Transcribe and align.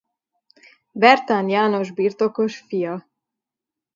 Vertán 0.91 1.49
János 1.49 1.91
birtokos 1.91 2.57
fia. 2.59 3.07